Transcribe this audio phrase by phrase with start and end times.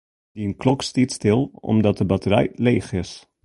[0.35, 1.41] Dyn klok stiet stil,
[1.71, 3.11] omdat de batterij leech is.